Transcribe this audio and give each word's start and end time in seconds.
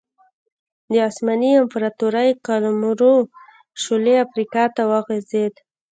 د 0.91 0.93
عثماني 1.07 1.51
امپراتورۍ 1.63 2.29
قلمرو 2.45 3.13
شولې 3.81 4.15
افریقا 4.25 4.63
ته 4.75 4.83
وغځېد. 4.91 5.53